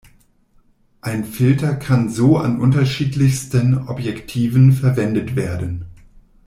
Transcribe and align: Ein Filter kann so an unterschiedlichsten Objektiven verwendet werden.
Ein 1.01 1.23
Filter 1.25 1.75
kann 1.75 2.09
so 2.09 2.39
an 2.39 2.59
unterschiedlichsten 2.59 3.77
Objektiven 3.87 4.71
verwendet 4.73 5.35
werden. 5.35 5.85